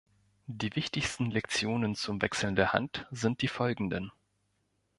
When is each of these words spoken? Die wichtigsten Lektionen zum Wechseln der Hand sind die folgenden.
Die 0.47 0.75
wichtigsten 0.75 1.29
Lektionen 1.29 1.93
zum 1.93 2.23
Wechseln 2.23 2.55
der 2.55 2.73
Hand 2.73 3.05
sind 3.11 3.43
die 3.43 3.47
folgenden. 3.47 4.11